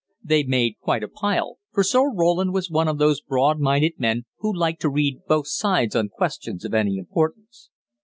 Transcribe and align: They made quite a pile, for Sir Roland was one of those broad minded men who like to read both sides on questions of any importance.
They 0.23 0.41
made 0.41 0.79
quite 0.81 1.03
a 1.03 1.07
pile, 1.07 1.59
for 1.71 1.83
Sir 1.83 2.11
Roland 2.11 2.55
was 2.55 2.71
one 2.71 2.87
of 2.87 2.97
those 2.97 3.21
broad 3.21 3.59
minded 3.59 3.99
men 3.99 4.25
who 4.39 4.51
like 4.51 4.79
to 4.79 4.89
read 4.89 5.21
both 5.27 5.45
sides 5.47 5.95
on 5.95 6.09
questions 6.09 6.65
of 6.65 6.73
any 6.73 6.97
importance. 6.97 7.69